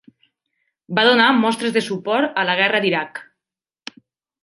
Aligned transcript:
Va 0.99 1.03
donar 1.09 1.27
mostres 1.43 1.77
de 1.77 1.85
suport 1.91 2.43
a 2.45 2.49
la 2.51 2.59
guerra 2.63 2.85
d'Iraq. 2.87 3.25